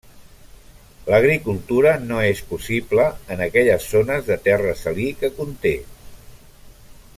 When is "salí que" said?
4.83-5.33